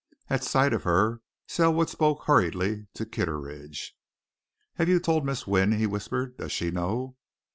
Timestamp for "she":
6.51-6.71